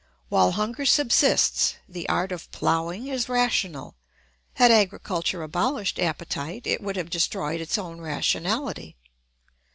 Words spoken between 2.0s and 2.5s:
art of